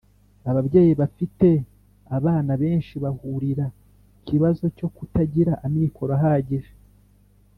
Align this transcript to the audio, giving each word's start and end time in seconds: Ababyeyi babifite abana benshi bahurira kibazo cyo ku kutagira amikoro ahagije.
Ababyeyi 0.49 0.91
babifite 0.99 1.49
abana 2.17 2.53
benshi 2.63 2.93
bahurira 3.03 3.65
kibazo 4.27 4.65
cyo 4.77 4.87
ku 4.87 4.93
kutagira 4.97 5.53
amikoro 5.65 6.11
ahagije. 6.19 6.73